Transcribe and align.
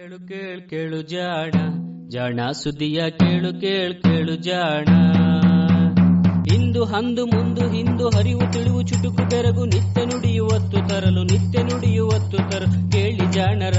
ಕೇಳು 0.00 0.28
ಕೇಳು 0.28 0.70
ಕೇಳು 0.70 1.02
ಜಾಣ 1.02 1.50
ಜಾಣ 2.08 2.50
ಸುದಿಯ 2.50 3.10
ಕೇಳು 3.10 3.60
ಕೇಳು 3.60 4.02
ಕೇಳು 4.02 4.36
ಜಾಣ. 4.36 4.88
ಇಂದು 6.54 6.84
ಹಂದು 6.84 7.26
ಮುಂದು 7.26 7.68
ಹಿಂದು 7.70 8.08
ಹರಿವು 8.08 8.52
ತಿಳಿವು 8.52 8.82
ಚುಟುಕು 8.82 9.28
ಬೆರಗು 9.28 9.64
ನಿತ್ಯ 9.64 10.04
ನುಡಿಯುವತ್ತು 10.04 10.88
ತರಲು, 10.88 11.22
ನಿತ್ಯ 11.22 11.62
ನುಡಿಯುವತ್ತು 11.62 12.36
ತರಲು 12.50 12.90
ಕೇಳಿ 12.90 13.32
ಜಾಣರ, 13.32 13.76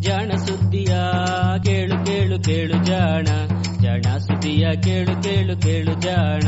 ಜಾಣ 0.00 0.32
ಸುದ್ದಿಯ 0.36 0.96
ಕೇಳು 1.64 2.06
ಕೇಳು 2.06 2.42
ಕೇಳು 2.42 2.84
ಜಾಣ 2.84 3.24
ಜಾಣ 3.82 4.16
ಸುದಿಯ 4.16 4.66
ಕೇಳು 4.82 5.22
ಕೇಳು 5.22 5.62
ಕೇಳು 5.62 6.00
ಜಾಣ. 6.00 6.42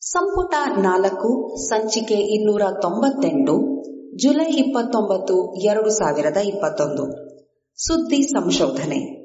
ಸಂಪುಟ 0.00 0.54
ನಾಲ್ಕು, 0.78 1.56
ಸಂಚಿಕೆ 1.56 2.14
ಇನ್ನೂರ 2.14 2.62
ತೊಂಬತ್ತೆಂಟು, 2.82 3.84
ಜುಲೈ 4.16 4.52
ಇಪ್ಪತ್ತೊಂಬತ್ತು, 4.52 5.54
ಎರಡು 5.54 5.90
ಸಾವಿರದ 5.90 6.36
ಇಪ್ಪತ್ತೊಂದು. 6.36 7.31
ಸುದ್ದಿ 7.76 8.22
ಸಂಶೋಧನೆ. 8.22 9.22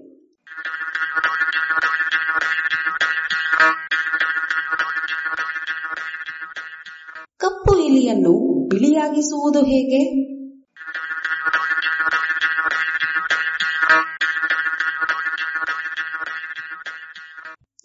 ಕಪ್ಪು 7.38 7.76
ಇಲಿಯನ್ನು 7.80 8.68
ಬಿಳಿಯಾಗಿಸುವುದು 8.70 9.60
ಹೇಗೆ? 9.60 10.28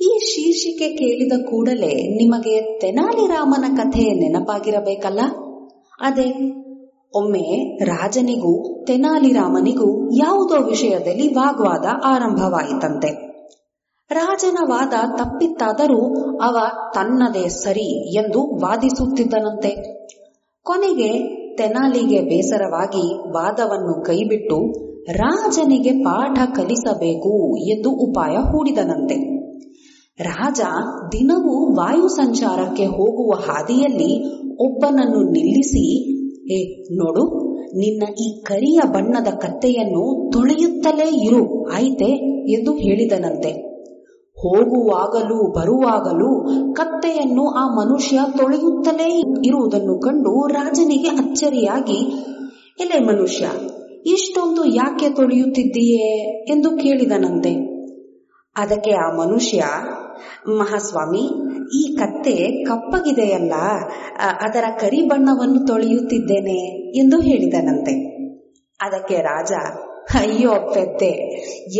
ಈ 0.00 0.18
ಶೀರ್ಷಿಕೆ 0.34 0.96
ಕೇಳಿದ 0.96 1.32
ಕೂಡಲೇ 1.50 1.92
ನಿಮಗೆ 2.16 2.80
ತೆನಾಲಿ 2.80 3.26
ರಾಮನ 3.26 3.76
ಕಥೆ 3.76 4.12
ನೆನಪಾಗಿರಬೇಕಲ್ಲ? 4.12 5.20
ಅದೇ 6.00 6.61
ಒಮ್ಮೆ 7.14 7.78
ರಾಜನಿಗೂ, 7.84 8.84
ತೆನಾಲಿರಾಮನಿಗೂ 8.84 10.10
ಯಾವುದೋ 10.10 10.64
ವಿಷಯದಲ್ಲಿ 10.64 11.34
ವಾಗ್ವಾದ 11.34 11.84
ಆರಂಭವಾಯಿತಂತೆ. 12.04 13.32
ರಾಜನ 14.10 14.58
ವಾದ 14.68 14.92
ತಪ್ಪಿತ್ತಾದರೂ 15.16 16.00
ಅವ 16.38 16.56
ತನ್ನದೇ 16.94 17.48
ಸರಿ 17.48 18.14
ಎಂದು 18.14 18.60
ವಾದಿಸುತ್ತಿದ್ದನಂತೆ. 18.60 20.02
ಕೊನೆಗೆ 20.62 21.42
ತೆನಾಲಿಗೆ 21.56 22.20
ಬೇಸರವಾಗಿ 22.20 23.32
ವಾದವನ್ನು 23.32 24.04
ಕೈಬಿಟ್ಟು 24.04 24.58
ರಾಜನಿಗೆ 25.12 25.92
ಪಾಠ 25.92 26.38
ಕಲಿಸಬೇಕು 26.56 27.56
ಎಂದು 27.56 27.90
ಉಪಾಯ 27.90 28.34
ಹೂಡಿದನಂತೆ. 28.36 29.32
ರಾಜ 30.22 30.60
ದಿನವೂ 31.12 31.76
ವಾಯು 31.76 32.08
ಸಂಚಾರಕ್ಕೆ 32.08 32.84
ಹೋಗುವ 32.86 33.30
ಹಾದಿಯಲ್ಲಿ 33.30 34.42
ಒಬ್ಬನನ್ನು 34.56 35.30
ನಿಲ್ಲಿಸಿ 35.32 36.12
ಏ, 36.50 36.82
ನೋಡು, 36.82 37.52
ನಿನ್ನ 37.78 38.14
ಈ 38.14 38.42
ಕರಿಯ 38.42 38.80
ಬಣ್ಣದ 38.92 39.26
ಕತ್ತೆಯನ್ನು 39.26 40.30
ತೊಳೆಯುತ್ತಲೇ 40.32 41.26
ಇರು, 41.26 41.70
ಆಯ್ತೆ, 41.70 42.04
ಎಂದು 42.52 42.72
ಹೇಳಿದನಂತೆ. 42.72 43.72
ಹೋಗುವಾಗಲೂ 44.40 45.52
ಬರುವಾಗಲೂ 45.52 46.46
ಕತ್ತೆಯನ್ನು 46.72 47.50
ಆ 47.50 47.84
ಮನುಷ್ಯ 47.84 48.18
ತೊಳೆಯುತ್ತಲೇ 48.36 49.20
ಇರುವುದನ್ನು 49.46 50.00
ಕಂಡು 50.00 50.46
ರಾಜನಿಗೆ 50.46 51.08
ಅಚ್ಚರಿಯಾಗಿ, 51.08 51.98
ಎಲೆ 52.80 52.98
ಮನುಷ್ಯ, 52.98 53.46
ಇಷ್ಟೊಂದು 54.06 54.64
ಯಾಕೆ 54.64 55.10
ತೊಳೆಯುತ್ತಿದ್ದೀಯೇ? 55.10 56.36
ಎಂದು 56.52 56.70
ಕೇಳಿದನಂತೆ. 56.70 57.72
ಅದಕ್ಕೆ 58.56 58.90
ಆ 58.90 59.16
ಮನುಷ್ಯ, 59.16 59.64
ಮಹಾಸ್ವಾಮಿ 60.48 61.41
ಈ 61.74 61.96
ಕತ್ತೆ 61.96 62.64
ಕಪ್ಪಗಿದೆಯಲ್ಲ 62.64 63.52
ಅದರ 64.40 64.64
ಕರಿ 64.80 65.02
ಬಣ್ಣವನ್ನು 65.02 65.66
ತೊಳೆಯುತ್ತಿದ್ದೇನೆ 65.66 66.58
ಎಂದು 66.98 67.20
ಹೇಳಿದನಂತೆ. 67.20 68.12
ಅದಕ್ಕೆ 68.80 69.16
ರಾಜ, 69.16 69.52
ಅಯ್ಯೋ 70.14 70.50
ಪೆದ್ದೆ, 70.74 71.12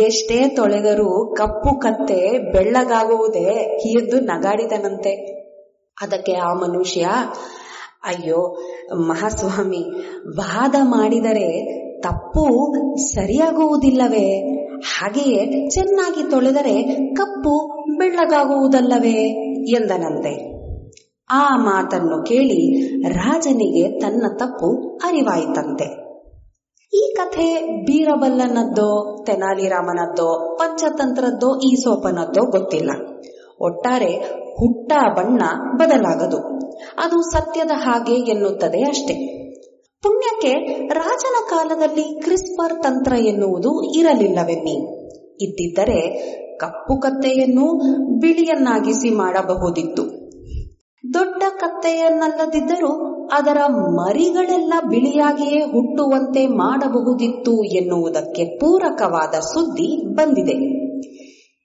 ಎಷ್ಟೇ 0.05 0.47
ತೊಳೆದರೂ 0.47 1.35
ಕಪ್ಪು 1.37 1.79
ಕತ್ತೆ 1.79 2.51
ಬೆಳ್ಳಗಾಗುವುದೇ? 2.51 3.77
ಎಂದು 3.99 4.19
ನಗಾಡಿದನಂತೆ. 4.19 5.13
ಅದಕ್ಕೆ 6.01 6.33
ಆ 6.33 6.53
ಮನುಷ್ಯ, 6.53 7.01
ಅಯ್ಯೋ 8.05 8.57
ಮಹಾಸ್ವಾಮಿ, 8.95 9.83
ವಾದ 10.37 10.75
ಮಾಡಿದರೆ 10.81 11.83
ತಪ್ಪು 12.01 12.45
ಸರಿಯಾಗುವುದಿಲ್ಲವೇ? 13.15 14.57
ಹಾಗೆಯೇ 14.77 15.69
ಚೆನ್ನಾಗಿ 15.69 16.31
ತೊಳೆದರೆ 16.31 16.83
ಕಪ್ಪು 17.13 17.85
ಬೆಳ್ಳಗಾಗುವುದಲ್ಲವೇ? 17.97 19.52
ಎಂದನಂತೆ 19.69 20.53
ಆ 21.31 21.55
ಮಾತನ್ನು 21.55 22.25
ಕೇಳಿ 22.25 22.87
ರಾಜನಿಗೆ 23.01 23.99
ತನ್ನ 23.99 24.23
ತಪ್ಪು 24.37 24.97
ಅರಿವಾಯಿತಂತೆ. 25.03 26.03
ಈ 26.97 27.13
ಕಥೆ 27.17 27.61
ಬೀರಬಲ್ಲನದ್ದೋ, 27.85 29.23
ತೆನಾಲಿರಾಮನದ್ದೋ, 29.25 30.57
ಪಂಚತಂತ್ರದ್ದೋ 30.59 31.59
ಈ 31.59 31.75
ಸೋಪನದ್ದೋ 31.75 32.51
ಗೊತ್ತಿಲ್ಲ. 32.51 32.91
ಒಟ್ಟಾರೆ 33.61 34.15
ಹುಟ್ಟ 34.57 34.93
ಬಣ್ಣ 35.17 35.41
ಬದಲಾಗದು. 35.77 36.37
ಅದು 36.97 37.21
ಸತ್ಯದ 37.21 37.71
ಹಾಗೆ 37.75 38.13
ಎನ್ನುತ್ತದೆ 38.13 38.81
ಅಷ್ಟೇ. 38.81 39.43
ಪುಣ್ಯಕ್ಕೆ 40.03 40.53
ರಾಜನ 40.87 41.49
ಕಾಲದಲ್ಲಿ 41.49 42.21
ಕ್ರಿಸ್ಪರ್ 42.21 42.83
ತಂತ್ರ 42.83 43.13
ಎನ್ನುವುದು 43.13 43.99
ಇರಲಿಲ್ಲವೆನ್ನಿ. 43.99 45.03
ಇದ್ದಿದ್ದರೆ 45.43 46.33
ಕಪ್ಪು 46.63 46.97
ಕತ್ತೆಯನ್ನು 46.97 47.67
ಬಿಳಿಯನ್ನಾಗಿಸಿ 48.19 49.09
ಮಾಡಬಹುದಿತ್ತು. 49.09 50.03
ದೊಡ್ಡ 51.13 51.43
ಕತ್ತೆಯನ್ನಲ್ಲದಿದ್ದರೂ 51.59 52.91
ಅದರ 53.33 53.57
ಮರಿಗಳೆಲ್ಲ 53.69 54.73
ಬಿಳಿಯಾಗಿಯೇ 54.89 55.59
ಹುಟ್ಟುವಂತೆ 55.59 56.47
ಮಾಡಬಹುದಿತ್ತು 56.47 57.63
ಎನ್ನುವುದಕ್ಕೆ 57.63 58.45
ಪೂರಕವಾದ 58.57 59.39
ಸುದ್ದಿ 59.39 59.89
ಬಂದಿದೆ. 60.15 60.82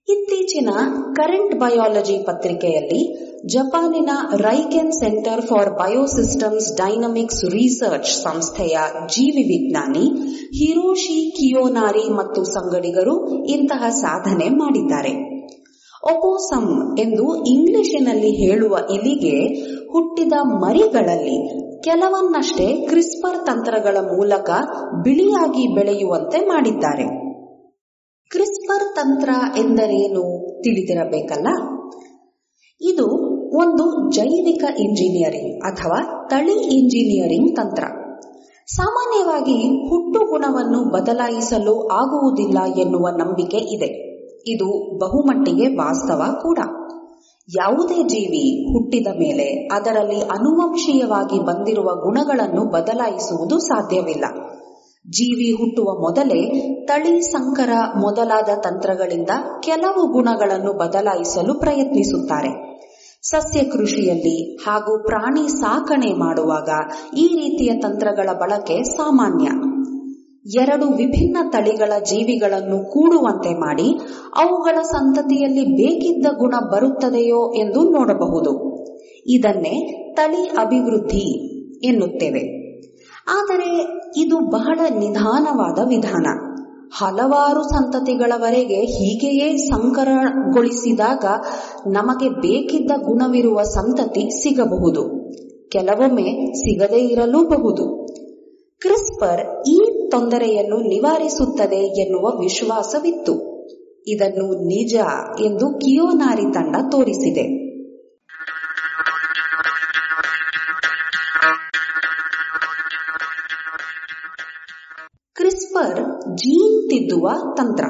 ಇತ್ತೀಚಿನ 0.09 0.71
ಕರೆಂಟ್ 1.15 1.55
ಬಯಾಲಜಿ 1.55 2.25
ಪತ್ರಿಕೆಯಲ್ಲಿ 2.25 3.01
ಜಪಾನಿನ 3.45 4.11
Riken 4.33 4.93
centre 4.93 5.43
for 5.47 5.71
biosystems 5.71 6.79
dynamics 6.79 7.45
research 7.45 8.23
ಸಂಸ್ಥೆಯ 8.23 8.79
ಜೀವಿ 9.07 9.43
ವಿಜ್ಞಾನಿ 9.43 10.05
ಹಿರೋಶಿ 10.55 11.31
ಕಿಯೋನಾರಿ 11.31 12.05
ಮತ್ತು 12.11 12.45
ಸಂಗಡಿಗರು 12.45 13.45
ಇಂತಹ 13.47 13.89
ಸಾಧನೆ 13.89 14.49
ಮಾಡಿದ್ದಾರೆ. 14.49 15.13
ಒಪೋಸಮ್ 16.03 16.99
ಎಂದು 16.99 17.45
ಇಂಗ್ಲಿಷಿನಲ್ಲಿ 17.45 18.31
ಹೇಳುವ 18.31 18.77
ಇಲಿಗೆ 18.91 19.37
ಹುಟ್ಟಿದ 19.93 20.33
ಮರಿಗಳಲ್ಲಿ 20.43 21.39
ಕೆಲವನ್ನಷ್ಟೇ 21.85 22.87
ಕ್ರಿಸ್ಪರ್ 22.87 23.47
ತಂತ್ರಗಳ 23.47 23.97
ಮೂಲಕ 24.17 24.51
ಬಿಳಿಯಾಗಿ 25.03 25.75
ಬೆಳೆಯುವಂತೆ 25.75 26.47
ಮಾಡಿದ್ದಾರೆ. 26.47 27.07
ಕ್ರಿಸ್ಪರ್ 28.31 28.97
ತಂತ್ರ 28.97 29.29
ಎಂದರೇನು 29.59 30.23
ತಿಳಿದಿರಬೇಕಲ್ಲ? 30.63 31.49
ಇದು 32.81 33.05
ಒಂದು 33.57 34.11
ಜೈವಿಕ 34.11 34.65
ಇಂಜಿನಿಯರಿಂಗ್ 34.81 35.65
ಅಥವಾ 35.65 36.29
ತಳಿ 36.29 36.53
ಇಂಜಿನಿಯರಿಂಗ್ 36.53 37.57
ತಂತ್ರ. 37.57 37.85
ಸಾಮಾನ್ಯವಾಗಿ 38.67 39.89
ಹುಟ್ಟು 39.89 40.31
ಗುಣವನ್ನು 40.31 40.93
ಬದಲಾಯಿಸಲು 40.93 41.89
ಆಗುವುದಿಲ್ಲ 41.89 42.81
ಎನ್ನುವ 42.81 43.09
ನಂಬಿಕೆ 43.17 43.57
ಇದೆ. 43.57 44.09
ಇದು 44.51 44.99
ಬಹುಮಟ್ಟಿಗೆ 44.99 45.77
ವಾಸ್ತವ 45.77 46.23
ಕೂಡ. 46.43 46.59
ಯಾವುದೇ 47.59 48.03
ಜೀವಿ 48.03 48.73
ಹುಟ್ಟಿದ 48.73 49.07
ಮೇಲೆ 49.07 49.69
ಅದರಲ್ಲಿ 49.73 50.21
ಅನುವಂಶೀಯವಾಗಿ 50.21 51.47
ಬಂದಿರುವ 51.47 51.85
ಗುಣಗಳನ್ನು 51.85 52.73
ಬದಲಾಯಿಸುವುದು 52.73 53.59
ಸಾಧ್ಯವಿಲ್ಲ. 53.59 54.25
ಜೀವಿ 55.07 55.53
ಹುಟ್ಟುವ 55.53 56.01
ಮೊದಲೇ 56.01 56.61
ತಳಿ 56.87 57.21
ಸಂಕರ 57.21 57.71
ಮೊದಲಾದ 57.97 58.49
ತಂತ್ರಗಳಿಂದ 58.65 59.31
ಕೆಲವು 59.63 60.13
ಗುಣಗಳನ್ನು 60.13 60.73
ಬದಲಾಯಿಸಲು 60.73 61.59
ಪ್ರಯತ್ನಿಸುತ್ತಾರೆ. 61.59 62.69
ಸಸ್ಯ 63.23 63.61
ಕೃಷಿಯಲ್ಲಿ 63.65 64.57
ಹಾಗೂ 64.57 65.03
ಪ್ರಾಣಿ 65.07 65.49
ಸಾಕಣೆ 65.49 66.13
ಮಾಡುವಾಗ 66.13 66.69
ಈ 67.17 67.27
ರೀತಿಯ 67.27 67.81
ತಂತ್ರಗಳ 67.81 68.33
ಬಳಕೆ 68.33 68.83
ಸಾಮಾನ್ಯ. 68.83 69.47
ಎರಡು 70.61 70.87
ವಿಭಿನ್ನ 70.87 71.37
ತಳಿಗಳ 71.53 71.93
ಜೀವಿಗಳನ್ನು 71.99 72.91
ಕೂಡುವಂತೆ 72.91 73.51
ಮಾಡಿ 73.51 73.91
ಅವುಗಳ 74.39 74.83
ಸಂತತಿಯಲ್ಲಿ 74.83 75.65
ಬೇಕಿದ್ದ 75.65 76.27
ಗುಣ 76.39 76.55
ಬರುತ್ತದೆಯೋ 76.73 77.55
ಎಂದು 77.55 77.91
ನೋಡಬಹುದು. 77.91 78.79
ಇದನ್ನೇ 79.27 80.07
ತಳಿ 80.17 80.49
ಅಭಿವೃದ್ಧಿ 80.49 81.55
ಎನ್ನುತ್ತೇವೆ. 81.87 82.58
ಆದರೆ 83.31 84.01
ಇದು 84.17 84.51
ಬಹಳ 84.51 84.81
ನಿಧಾನವಾದ 84.99 85.89
ವಿಧಾನ. 85.89 86.27
ಹಲವಾರು 86.93 87.63
ಸಂತತಿಗಳವರೆಗೆ 87.63 88.77
ಹೀಗೆಯೇ 88.77 89.57
ಸಂಕರಗೊಳಿಸಿದಾಗ 89.57 91.25
ನಮಗೆ 91.87 92.29
ಬೇಕಿದ್ದ 92.29 92.91
ಗುಣವಿರುವ 92.91 93.63
ಸಂತತಿ 93.63 94.43
ಸಿಗಬಹುದು. 94.43 95.33
ಕೆಲವೊಮ್ಮೆ 95.69 96.47
ಸಿಗದೇ 96.53 96.99
ಇರಲೂಬಹುದು. 96.99 98.07
ಕ್ರಿಸ್ಪರ್ 98.81 99.69
ಈ 99.69 100.09
ತೊಂದರೆಯನ್ನು 100.11 100.77
ನಿವಾರಿಸುತ್ತದೆ 100.77 102.01
ಎನ್ನುವ 102.01 102.41
ವಿಶ್ವಾಸವಿತ್ತು. 102.41 103.59
ಇದನ್ನು 104.07 104.67
ನಿಜ 104.67 104.95
ಎಂದು 105.41 105.79
ಕಿಯೋನಾರಿ 105.79 106.55
ತಂಡ 106.55 106.77
ತೋರಿಸಿದೆ. 106.91 107.58
ತಿದ್ದುವ 116.99 117.29
ತಂತ್ರ. 117.57 117.85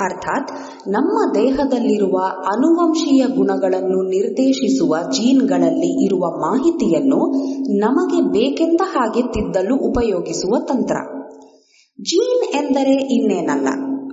ಅರ್ಥಾತ್ 0.00 0.50
ನಮ್ಮ 0.88 1.16
ದೇಹದಲ್ಲಿರುವ 1.34 2.16
ಅನುವಂಶೀಯ 2.46 3.22
ಗುಣಗಳನ್ನು 3.36 3.98
ನಿರ್ದೇಶಿಸುವ 4.08 4.96
ಜೀನ್ಗಳಲ್ಲಿ 5.10 5.90
ಇರುವ 6.04 6.24
ಮಾಹಿತಿಯನ್ನು 6.38 7.18
ನಮಗೆ 7.78 8.20
ಬೇಕೆಂದ 8.28 8.80
ಹಾಗೆ 8.84 9.22
ತಿದ್ದಲು 9.22 9.74
ಉಪಯೋಗಿಸುವ 9.88 10.54
ತಂತ್ರ. 10.68 10.96
ಜೀನ್ 11.98 12.42
ಎಂದರೆ 12.54 12.94
ಇನ್ನೇನಲ್ಲ, 13.16 13.68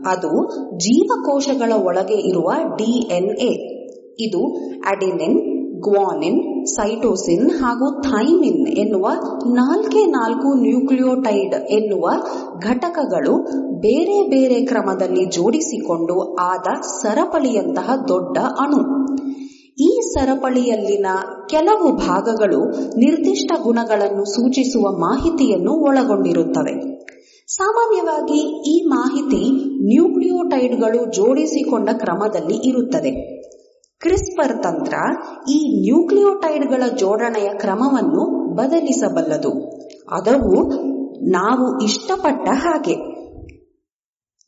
ಅದು 0.08 0.32
ಜೀವಕೋಶಗಳ 0.78 1.72
ಒಳಗೆ 1.86 2.18
ಇರುವ 2.30 2.50
ಡಿಎನ್ಎ 2.76 3.52
ಇದು 4.20 4.42
ಅಡಿನಿನ್, 4.80 5.40
ಗ್ವಾನಿನ್ 5.82 6.42
ಸೈಟೋಸಿನ್ 6.66 7.52
ಹಾಗೂ 7.52 8.02
ಥೈಮಿನ್ 8.02 8.68
ಎನ್ನುವ 8.68 9.08
ನಾಲ್ಕೇ 9.46 10.06
ನಾಲ್ಕು 10.06 10.54
ನ್ಯೂಕ್ಲಿಯೋಟೈಡ್ 10.54 11.54
ಎನ್ನುವ 11.54 12.10
ಘಟಕಗಳು 12.60 13.34
ಬೇರೆ 13.80 14.30
ಬೇರೆ 14.30 14.66
ಕ್ರಮದಲ್ಲಿ 14.66 15.26
ಜೋಡಿಸಿಕೊಂಡು 15.26 16.36
ಆದ 16.36 16.82
ಸರಪಳಿಯಂತಹ 16.82 17.96
ದೊಡ್ಡ 18.08 18.38
ಅಣು. 18.38 19.10
ಈ 19.82 20.00
ಸರಪಳಿಯಲ್ಲಿನ 20.14 21.06
ಕೆಲವು 21.50 21.92
ಭಾಗಗಳು 21.92 22.70
ನಿರ್ದಿಷ್ಟ 22.98 23.52
ಗುಣಗಳನ್ನು 23.64 24.26
ಸೂಚಿಸುವ 24.26 24.98
ಮಾಹಿತಿಯನ್ನು 25.00 25.72
ಒಳಗೊಂಡಿರುತ್ತವೆ. 25.72 27.00
ಸಾಮಾನ್ಯವಾಗಿ 27.48 28.70
ಈ 28.70 28.86
ಮಾಹಿತಿ 28.88 29.52
ನ್ಯೂಕ್ಲಿಯೋಟೈಡ್ಗಳು 29.86 31.12
ಜೋಡಿಸಿಕೊಂಡ 31.12 31.90
ಕ್ರಮದಲ್ಲಿ 31.94 32.68
ಇರುತ್ತದೆ. 32.68 33.39
ಕ್ರಿಸ್ಪರ್ 34.00 34.64
ತಂತ್ರ 34.64 34.94
ಈ 35.50 35.82
ನ್ಯೂಕ್ಲಿಯೋಟೈಡ್ಗಳ 35.82 36.84
ಜೋಡಣೆಯ 36.98 37.50
ಕ್ರಮವನ್ನು 37.58 38.54
ಬದಲಿಸಬಲ್ಲದು. 38.56 39.52
ಅದವು 40.12 40.74
ನಾವು 41.30 41.84
ಇಷ್ಟಪಟ್ಟ 41.84 42.50
ಹಾಗೆ. 42.52 42.96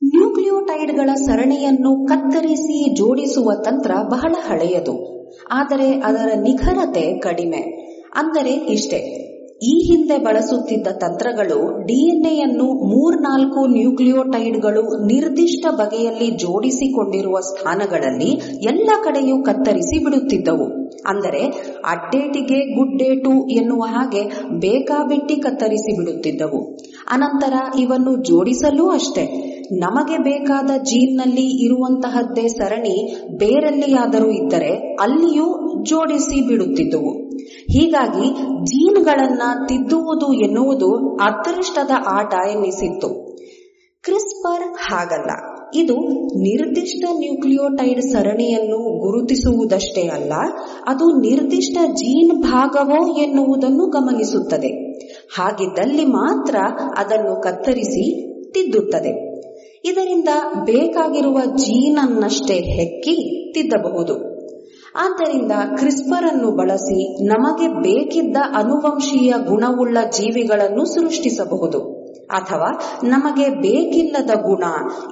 ನ್ಯೂಕ್ಲಿಯೋಟೈಡ್ಗಳ 0.04 1.10
ಸರಣಿಯನ್ನು 1.14 2.06
ಕತ್ತರಿಸಿ 2.06 2.96
ಜೋಡಿಸುವ 2.96 3.52
ತಂತ್ರ 3.66 3.92
ಬಹಳ 4.10 4.36
ಹಳೆಯದು. 4.40 5.12
ಆದರೆ 5.52 6.00
ಅದರ 6.00 6.32
ನಿಖರತೆ 6.42 7.20
ಕಡಿಮೆ. 7.20 7.92
ಅಂದರೆ 8.16 8.50
ಇಷ್ಟೇ. 8.50 9.31
ಈ 9.64 9.74
ಹಿಂದೆ 9.88 10.18
ಬಳಸುತ್ತಿದ್ದ 10.18 10.88
ತಂತ್ರಗಳು 10.88 11.86
ಡಿಎನ್ಎಯನ್ನು 11.86 12.64
ಮೂರ್ನಾಲ್ಕು 12.64 13.66
ನ್ಯೂಕ್ಲಿಯೋಟೈಡ್ಗಳು 13.68 15.06
ನಿರ್ದಿಷ್ಟ 15.06 15.66
ಬಗೆಯಲ್ಲಿ 15.72 16.32
ಜೋಡಿಸಿಕೊಂಡಿರುವ 16.32 17.40
ಸ್ಥಾನಗಳಲ್ಲಿ 17.40 18.30
ಎಲ್ಲ 18.64 18.90
ಕಡೆಯೂ 19.04 19.44
ಕತ್ತರಿಸಿ 19.44 20.04
ಬಿಡುತ್ತಿದ್ದವು. 20.04 20.68
ಅಂದರೆ 21.08 21.44
ಅಡ್ಡೇಟಿಗೆ 21.86 22.60
ಗುಡ್ಡೇಟು 22.76 23.48
ಎನ್ನುವ 23.48 23.84
ಹಾಗೆ 23.84 24.24
ಬೇಕಾಬಿಟ್ಟಿ 24.60 25.36
ಕತ್ತರಿಸಿ 25.36 25.98
ಬಿಡುತ್ತಿದ್ದವು. 25.98 26.78
ಅನಂತರ 27.12 27.54
ಇವನ್ನು 27.80 28.16
ಜೋಡಿಸಲೂ 28.16 28.90
ಅಷ್ಟೇ. 28.90 29.51
ನಮಗೆ 29.72 30.18
ಬೇಕಾದ 30.18 30.72
ಜೀನ್ನಲ್ಲಿ 30.78 31.66
ಇರುವಂತಹದ್ದೇ 31.66 32.48
ಸರಣಿ 32.48 33.16
ಬೇರೆಲ್ಲಿಯಾದರೂ 33.38 34.30
ಇದ್ದರೆ 34.30 34.96
ಅಲ್ಲಿಯೂ 34.96 35.84
ಜೋಡಿಸಿ 35.84 36.48
ಬಿಡುತ್ತಿದ್ದುವು. 36.48 37.30
ಹೀಗಾಗಿ 37.72 38.30
ಜೀನ್ಗಳನ್ನ 38.66 39.42
ತಿದ್ದುವುದು 39.68 40.34
ಎನ್ನುವುದು 40.34 41.18
ಅದೃಷ್ಟದ 41.18 41.92
ಆಟ 42.08 42.34
ಎನ್ನಿಸಿತ್ತು 42.52 43.32
ಕ್ರಿಸ್ಪರ್ 44.04 44.76
ಹಾಗಲ್ಲ. 44.78 45.32
ಇದು 45.76 45.94
ನಿರ್ದಿಷ್ಟ 46.40 47.06
ನ್ಯೂಕ್ಲಿಯೋಟೈಡ್ 47.12 48.02
ಸರಣಿಯನ್ನು 48.02 48.78
ಗುರುತಿಸುವುದಷ್ಟೇ 49.00 50.08
ಅಲ್ಲ, 50.08 50.34
ಅದು 50.88 51.06
ನಿರ್ದಿಷ್ಟ 51.06 51.78
ಜೀನ್ 51.92 52.44
ಭಾಗವೋ 52.44 53.22
ಎನ್ನುವುದನ್ನು 53.22 53.86
ಗಮನಿಸುತ್ತದೆ. 53.86 54.94
ಹಾಗಿದ್ದಲ್ಲಿ 55.40 56.06
ಮಾತ್ರ 56.06 56.56
ಅದನ್ನು 56.98 57.42
ಕತ್ತರಿಸಿ 57.42 58.32
ತಿದ್ದುತ್ತದೆ. 58.52 59.31
ಇದರಿಂದ 59.86 60.28
ಬೇಕಾಗಿರುವ 60.64 61.40
ಜೀನನ್ನಷ್ಟೇ 61.56 62.54
ಹೆಕ್ಕಿ 62.54 63.42
ತಿದ್ದಬಹುದು. 63.54 64.32
ಆದ್ದರಿಂದ 64.96 65.52
ಕ್ರಿಸ್ಪರ್ 65.78 66.26
ಅನ್ನು 66.26 66.52
ಬಳಸಿ 66.52 67.26
ನಮಗೆ 67.26 67.68
ಬೇಕಿದ್ದ 67.68 68.38
ಅನುವಂಶೀಯ 68.56 69.34
ಗುಣವುಳ್ಳ 69.48 69.98
ಜೀವಿಗಳನ್ನು 70.10 70.86
ಸೃಷ್ಟಿಸಬಹುದು. 70.86 72.02
ಅಥವಾ 72.28 72.80
ನಮಗೆ 73.04 73.50
ಬೇಕಿಲ್ಲದ 73.50 74.30
ಗುಣ, 74.30 74.64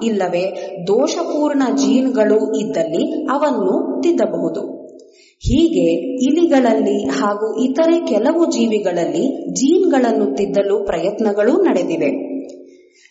ಇಲ್ಲವೇ 0.02 0.76
ದೋಷಪೂರ್ಣ 0.86 1.62
ಜೀನ್ಗಳು 1.74 2.58
ಇದ್ದಲ್ಲಿ 2.58 3.26
ಅವನ್ನು 3.26 4.02
ತಿದ್ದಬಹುದು. 4.02 4.80
ಹೀಗೆ 5.38 6.14
ಇಲಿಗಳಲ್ಲಿ 6.14 7.08
ಹಾಗೂ 7.08 7.64
ಇತರೆ 7.64 8.06
ಕೆಲವು 8.06 8.46
ಜೀವಿಗಳಲ್ಲಿ 8.46 9.52
ಜೀನ್ಗಳನ್ನು 9.52 10.36
ತಿದ್ದಲು 10.36 10.86
ಪ್ರಯತ್ನಗಳು 10.86 11.62
ನಡೆದಿವೆ. 11.62 12.29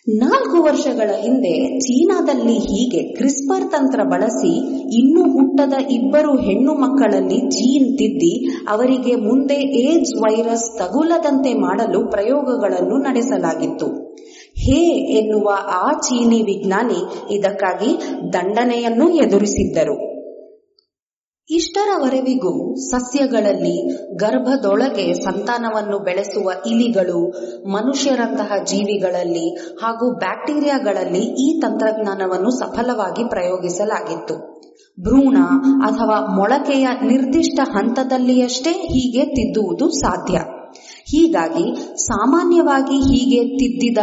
ನಾಲ್ಕು 0.08 0.64
ವರ್ಷಗಳ 0.64 1.10
ಹಿಂದೆ 1.22 1.80
ಚೀನಾದಲ್ಲಿ 1.80 2.54
ಹೀಗೆ 2.54 3.14
ಕ್ರಿಸ್ಪರ್ 3.14 3.72
ತಂತ್ರ 3.72 4.00
ಬಳಸಿ 4.04 4.52
ಇನ್ನೂ 4.98 5.24
ಹುಟ್ಟದ 5.32 5.74
ಇಬ್ಬರು 5.92 6.38
ಹೆಣ್ಣು 6.38 6.74
ಮಕ್ಕಳಲ್ಲಿ 6.74 7.38
ಜೀನ್ 7.38 7.98
ತಿದ್ದಿ 7.98 8.66
ಅವರಿಗೆ 8.70 9.16
ಮುಂದೆ 9.16 9.56
ಏಡ್ಸ್ 9.56 10.16
ವೈರಸ್ 10.22 10.78
ತಗುಲದಂತೆ 10.78 11.54
ಮಾಡಲು 11.54 12.12
ಪ್ರಯೋಗಗಳನ್ನು 12.12 12.98
ನಡೆಸಲಾಗಿತ್ತು. 12.98 13.88
ಹೇ 14.58 14.80
ಎನ್ನುವ 15.20 15.50
ಆ 15.72 15.92
ಚೀನಿ 15.94 16.42
ವಿಜ್ಞಾನಿ 16.42 17.02
ಇದಕ್ಕಾಗಿ 17.36 17.92
ದಂಡನೆಯನ್ನು 18.34 19.10
ಎದುರಿಸಿದ್ದರು. 19.10 20.09
ಇಷ್ಟರವರೆವಿಗೂ 21.50 22.76
ಸಸ್ಯಗಳಲ್ಲಿ 22.76 23.76
ಗರ್ಭದೊಳಗೆ 24.16 25.14
ಸಂತಾನವನ್ನು 25.14 26.00
ಬೆಳೆಸುವ 26.00 26.52
ಇಲಿಗಳು, 26.66 27.30
ಮನುಷ್ಯರಂತಹ 27.70 28.52
ಜೀವಿಗಳಲ್ಲಿ 28.64 29.76
ಹಾಗೂ 29.82 30.20
ಬ್ಯಾಕ್ಟೀರಿಯಾಗಳಲ್ಲಿ 30.20 31.20
ಈ 31.20 31.62
ತಂತ್ರಜ್ಞಾನವನ್ನು 31.62 32.50
ಸಫಲವಾಗಿ 32.60 33.30
ಪ್ರಯೋಗಿಸಲಾಗಿತ್ತು. 33.30 34.60
ಭ್ರೂಣ 35.02 35.38
ಅಥವಾ 35.84 36.36
ಮೊಳಕೆಯ 36.36 36.88
ನಿರ್ದಿಷ್ಟ 37.04 37.60
ಹಂತದಲ್ಲಿಯಷ್ಟೇ 37.78 38.70
ಹೀಗೆ 38.70 39.26
ತಿದ್ದುವುದು 39.26 39.90
ಸಾಧ್ಯ. 39.90 40.38
ಹೀಗಾಗಿ 40.78 41.96
ಸಾಮಾನ್ಯವಾಗಿ 41.96 42.98
ಹೀಗೆ 42.98 43.44
ತಿದ್ದಿದ 43.44 43.98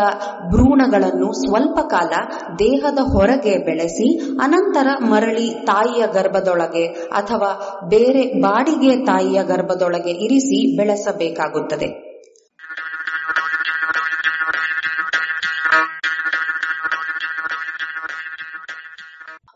ಭ್ರೂಣಗಳನ್ನು 0.49 1.33
ಸ್ವಲ್ಪ 1.33 1.79
ಕಾಲ 1.87 2.13
ದೇಹದ 2.59 2.99
ಹೊರಗೆ 2.99 3.65
ಬೆಳೆಸಿ, 3.65 4.39
ಅನಂತರ 4.39 4.89
ಮರಳಿ 5.11 5.51
ತಾಯಿಯ 5.67 6.07
ಗರ್ಭದೊಳಗೆ 6.13 6.87
ಅಥವಾ 6.87 7.81
ಬೇರೆ 7.89 8.41
ಬಾಡಿಗೆ 8.41 9.05
ತಾಯಿಯ 9.05 9.43
ಗರ್ಭದೊಳಗೆ 9.43 10.11
ಇರಿಸಿ 10.11 10.77
ಬೆಳೆಸಬೇಕಾಗುತ್ತದೆ. 10.77 12.06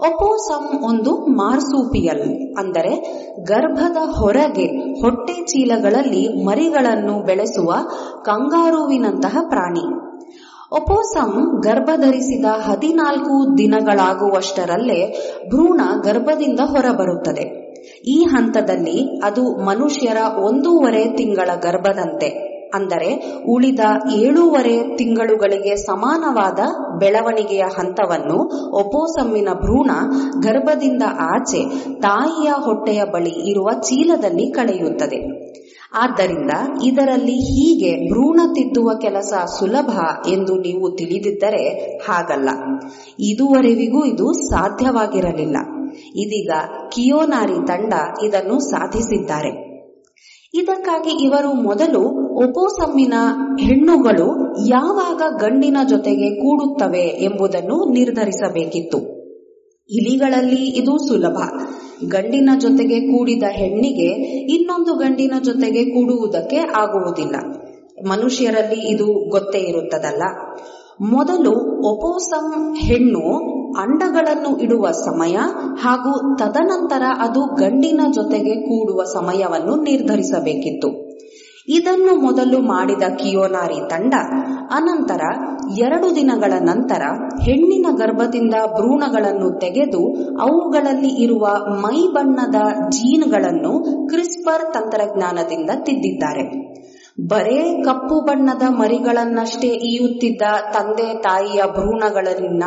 ಒಪೋಸಮ್ 0.01 0.69
ಒಂದು 0.85 1.13
ಮಾರ್ಸೂಪಿಯಲ್, 1.39 2.27
ಅಂದರೆ 2.59 2.93
ಗರ್ಭದ 3.49 3.99
ಹೊರಗೆ 4.17 4.67
ಹೊಟ್ಟೆ 5.03 5.35
ಚೀಲಗಳಲ್ಲಿ 5.45 6.23
ಮರಿಗಳನ್ನು 6.45 7.15
ಬೆಳೆಸುವ 7.27 7.71
ಕಂಗಾರುವಿನಂತಹ 8.25 9.37
ಪ್ರಾಣಿ. 9.49 9.85
ಒಪೋಸಮ್ 10.73 11.39
ಗರ್ಭಧರಿಸಿದ 11.63 12.49
ಹದಿನಾಲ್ಕು 12.67 13.37
ದಿನಗಳಾಗುವಷ್ಟರಲ್ಲೇ 13.59 15.01
ಭ್ರೂಣ 15.49 15.81
ಗರ್ಭದಿಂದ 16.05 16.61
ಹೊರಬರುತ್ತದೆ. 16.73 17.47
ಈ 18.07 18.19
ಹಂತದಲ್ಲಿ 18.33 18.99
ಅದು 19.25 19.45
ಮನುಷ್ಯರ 19.67 20.21
ಒಂದೂವರೆ 20.41 21.03
ತಿಂಗಳ 21.17 21.51
ಗರ್ಭದಂತೆ, 21.63 22.31
ಅಂದರೆ 22.75 23.11
ಉಳಿದ 23.49 23.83
ಏಳೂವರೆ 24.17 24.75
ತಿಂಗಳುಗಳಿಗೆ 24.97 25.73
ಸಮಾನವಾದ 25.85 26.61
ಬೆಳವಣಿಗೆಯ 27.01 27.65
ಹಂತವನ್ನು 27.79 28.39
ಒಪೋಸಮ್ಮಿನ 28.73 29.49
ಭ್ರೂಣ 29.55 29.91
ಗರ್ಭದಿಂದ 30.43 31.03
ಆಚೆ 31.07 31.63
ತಾಯಿಯ 32.01 32.51
ಹೊಟ್ಟೆಯ 32.65 33.05
ಬಳಿ 33.13 33.51
ಇರುವ 33.51 33.69
ಚೀಲದಲ್ಲಿ 33.81 34.51
ಕಳೆಯುತ್ತದೆ. 34.51 35.21
ಆದ್ದರಿಂದ 35.95 36.51
ಇದರಲ್ಲಿ 36.85 37.39
ಹೀಗೆ 37.51 38.11
ಭ್ರೂಣ 38.11 38.41
ತಿದ್ದುವ 38.53 38.91
ಕೆಲಸ 39.01 39.33
ಸುಲಭ 39.59 39.91
ಎಂದು 40.29 40.55
ನೀವು 40.55 40.97
ತಿಳಿದಿದ್ದರೆ 40.97 41.65
ಹಾಗಲ್ಲ. 42.09 42.49
ಇದುವರೆವಿಗೂ 43.19 44.05
ಇದು 44.05 44.33
ಸಾಧ್ಯವಾಗಿರಲಿಲ್ಲ. 44.33 45.57
ಇದೀಗ 46.17 46.51
ಕಿಯೋನಾರಿ 46.89 47.67
ತಂಡ 47.67 47.95
ಇದನ್ನು 48.25 48.59
ಸಾಧಿಸಿದ್ದಾರೆ. 48.71 49.71
ಇದಕ್ಕಾಗಿ 50.55 51.11
ಇವರು 51.25 51.51
ಮೊದಲು 51.63 52.03
ಒಪೋಸಮ್ಮಿನ 52.41 53.15
ಹೆಣ್ಣುಗಳು 53.61 54.59
ಯಾವಾಗ 54.69 55.23
ಗಂಡಿನ 55.41 55.77
ಜೊತೆಗೆ 55.89 56.31
ಕೂಡುತ್ತವೆ 56.31 57.01
ಎಂಬುದನ್ನು 57.01 57.93
ನಿರ್ಧರಿಸಬೇಕಿತ್ತು. 57.93 58.99
ಇಲಿಗಳಲ್ಲಿ 59.91 60.79
ಇದು 60.79 61.09
ಸುಲಭ. 61.09 61.39
ಗಂಡಿನ 62.09 62.51
ಜೊತೆಗೆ 62.59 63.01
ಕೂಡಿದ 63.01 63.43
ಹೆಣ್ಣಿಗೆ 63.51 64.13
ಇನ್ನೊಂದು 64.55 64.95
ಗಂಡಿನ 64.95 65.33
ಜೊತೆಗೆ 65.45 65.85
ಕೂಡುವುದಕ್ಕೆ 65.85 66.57
ಆಗುವುದಿಲ್ಲ. 66.57 67.37
ಮನುಷ್ಯರಲ್ಲಿ 68.09 68.89
ಇದು 68.89 69.31
ಗೊತ್ತೇ 69.31 69.59
ಇರುತ್ತದಲ್ಲ. 69.59 70.23
ಮೊದಲು 71.01 71.51
ಒಪೋಸಮ್ 71.89 72.77
ಹೆಣ್ಣು 72.77 73.51
ಅಂಡಗಳನ್ನು 73.81 74.59
ಇಡುವ 74.59 74.91
ಸಮಯ 74.91 75.37
ಹಾಗೂ 75.81 76.37
ತದನಂತರ 76.37 77.03
ಅದು 77.19 77.55
ಗಂಡಿನ 77.55 78.01
ಜೊತೆಗೆ 78.15 78.55
ಕೂಡುವ 78.55 79.05
ಸಮಯವನ್ನು 79.05 79.83
ನಿರ್ಧರಿಸಬೇಕಿತ್ತು. 79.83 81.10
ಇದನ್ನು 81.71 82.15
ಮೊದಲು 82.21 82.59
ಮಾಡಿದ 82.63 83.03
ಕಿಯೋನಾರಿ 83.17 83.81
ತಂಡ 83.91 84.15
ಅನಂತರ 84.71 85.23
ಎರಡು 85.79 86.15
ದಿನಗಳ 86.15 86.53
ನಂತರ 86.63 87.03
ಹೆಣ್ಣಿನ 87.43 87.87
ಗರ್ಭದಿಂದ 87.97 88.55
ಭ್ರೂಣಗಳನ್ನು 88.77 89.59
ತೆಗೆದು 89.59 90.03
ಅವುಗಳಲ್ಲಿ 90.41 91.09
ಇರುವ 91.09 91.47
ಮೈ 91.83 91.99
ಬಣ್ಣದ 92.15 92.61
ಜೀನ್ಗಳನ್ನು 92.89 93.73
ಕ್ರಿಸ್ಪರ್ 94.07 94.75
ತಂತ್ರಜ್ಞಾನದಿಂದ 94.75 95.71
ತಿದ್ದಿದ್ದಾರೆ. 95.85 96.45
ಬರೇ 97.31 97.83
ಕಪ್ಪು 97.85 98.21
ಬಣ್ಣದ 98.21 98.63
ಮರಿಗಳನ್ನಷ್ಟೇ 98.71 99.69
ಈಯುತ್ತಿದ್ದ 99.69 100.43
ತಂದೆ 100.73 101.23
ತಾಯಿಯ 101.23 101.63
ಭ್ರೂಣಗಳಲ್ಲಿನ 101.73 102.65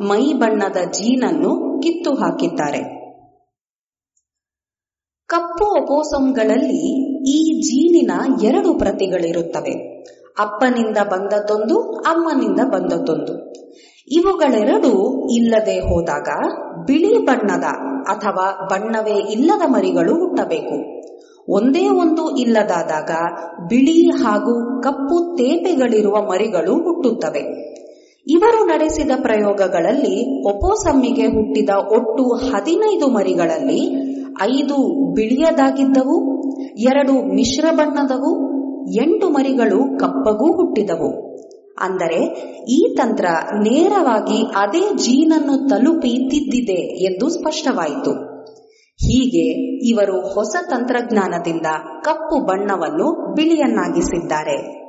ಮೈ 0.00 0.32
ಬಣ್ಣದ 0.32 0.76
ಜೀನನ್ನು 0.92 1.80
ಕಿತ್ತು 1.82 2.10
ಹಾಕಿದ್ದಾರೆ 2.14 2.82
ಕಪ್ಪು 5.28 5.64
ಒಪೋಸಂಗಳಲ್ಲಿ 5.64 7.14
ಈ 7.30 7.60
ಜೀನಿನ 7.60 8.10
ಎರಡು 8.42 8.78
ಪ್ರತಿಗಳಿರುತ್ತವೆ. 8.78 10.04
ಅಪ್ಪನಿಂದ 10.38 10.98
ಬಂದದ್ದೊಂದು, 10.98 11.82
ಅಮ್ಮನಿಂದ 11.82 12.60
ಬಂದದ್ದೊಂದು. 12.60 13.54
ಇವುಗಳೆರಡೂ 14.12 15.28
ಇಲ್ಲದೆ 15.28 15.80
ಹೋದಾಗ 15.80 16.28
ಬಿಳಿ 16.86 17.18
ಬಣ್ಣದ 17.18 17.64
ಅಥವಾ 18.02 18.68
ಬಣ್ಣವೇ 18.70 19.32
ಇಲ್ಲದ 19.32 19.62
ಮರಿಗಳು 19.66 20.14
ಹುಟ್ಟಬೇಕು. 20.14 21.04
ಒಂದೇ 21.48 21.88
ಒಂದು 21.88 22.36
ಇಲ್ಲದಾದಾಗ 22.36 23.10
ಬಿಳಿ 23.68 24.10
ಹಾಗೂ 24.10 24.82
ಕಪ್ಪು 24.82 25.36
ತೇಪೆಗಳಿರುವ 25.36 26.14
ಮರಿಗಳು 26.14 26.74
ಹುಟ್ಟುತ್ತವೆ. 26.74 27.74
ಇವರು 28.26 28.64
ನಡೆಸಿದ 28.64 29.10
ಪ್ರಯೋಗಗಳಲ್ಲಿ 29.22 30.44
ಒಪೋಸಮ್ಮಿಗೆ 30.48 31.26
ಹುಟ್ಟಿದ 31.26 31.68
ಒಟ್ಟು 31.70 32.32
ಹದಿನೈದು 32.32 33.08
ಮರಿಗಳಲ್ಲಿ 33.08 34.03
ಐದು 34.42 34.76
ಬಿಳಿಯದಾಗಿದ್ದವು, 35.14 36.44
ಎರಡು 36.78 37.34
ಮಿಶ್ರ 37.34 37.64
ಬಣ್ಣದವು, 37.70 38.54
ಎಂಟು 38.92 39.28
ಮರಿಗಳು 39.28 39.98
ಕಪ್ಪಗೂ 39.98 40.52
ಹುಟ್ಟಿದವು. 40.52 41.24
ಅಂದರೆ 41.80 42.24
ಈ 42.72 42.94
ತಂತ್ರ 42.96 43.24
ನೇರವಾಗಿ 43.54 44.42
ಅದೇ 44.56 44.94
ಜೀನನ್ನು 44.94 45.68
ತಲುಪಿ 45.68 46.08
ತಿದ್ದಿದೆ 46.08 47.04
ಎಂದು 47.04 47.28
ಸ್ಪಷ್ಟವಾಯಿತು. 47.28 48.34
ಹೀಗೆ 48.94 49.76
ಇವರು 49.88 50.34
ಹೊಸ 50.34 50.56
ತಂತ್ರಜ್ಞಾನದಿಂದ 50.70 51.66
ಕಪ್ಪು 52.04 52.46
ಬಣ್ಣವನ್ನು 52.46 53.34
ಬಿಳಿಯನ್ನಾಗಿಸಿದ್ದಾರೆ. 53.34 54.83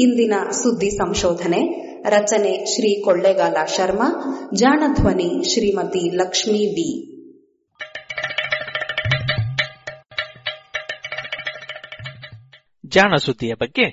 ಇಂದಿನ 0.00 0.34
ಸುದ್ದಿ 0.50 0.90
ಸಂಶೋಧನೆ, 0.90 1.60
ರಚನೆ 2.08 2.64
ಶ್ರೀ 2.64 3.02
ಕೊಳ್ಳೇಗಾಲ 3.02 3.56
ಶರ್ಮಾ, 3.66 4.08
ಜಾಣಧ್ವನಿ 4.54 5.54
ಶ್ರೀಮತಿ 5.54 6.16
ಲಕ್ಷ್ಮೀ 6.16 6.66
ಬಿ 6.66 6.90
ಜಾಣ 12.86 13.16
ಸುದ್ದಿಯ 13.16 13.54
ಬಗ್ಗೆ 13.54 13.86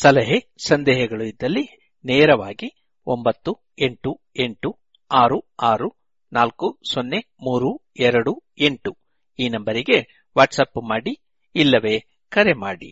ಸಲಹೆ, 0.00 0.38
ಸಂದೇಹಗಳು 0.68 1.24
ಇದ್ದಲ್ಲಿ 1.24 1.64
ನೇರವಾಗಿ 2.04 2.68
ಒಂಬತ್ತು, 3.06 3.52
ಎಂಟು 3.78 4.10
ಎಂಟು, 4.36 4.70
ಆರು 5.10 5.38
ಆರು, 5.62 5.88
ನಾಲ್ಕು, 6.32 6.80
ಸೊನ್ನೆ, 6.92 7.18
ಮೂರು, 7.18 7.70
ಎರಡು, 7.98 8.32
ಎಂಟು 8.58 8.90
ಈ 9.38 9.48
ನಂಬರಿಗೆ 9.48 9.98
ವಾಟ್ಸಪ್ 10.38 10.82
ಮಾಡಿ 10.88 11.12
ಇಲ್ಲವೇ 11.54 11.96
ಕರೆ 12.28 12.52
ಮಾಡಿ. 12.52 12.90